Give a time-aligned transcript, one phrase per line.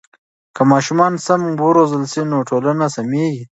[0.55, 3.43] که ماشومان سم و روزل سي نو ټولنه سمیږي.